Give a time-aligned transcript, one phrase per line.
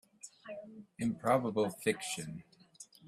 [0.97, 2.43] Improbable fiction